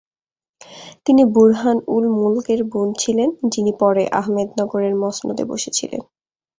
[1.05, 6.01] তিনি বুরহান-উল-মুলকের বোন ছিলেন, যিনি পরে আহমেদনগরের মসনদে বসেছিলেন।